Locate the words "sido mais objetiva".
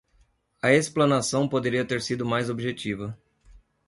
2.01-3.15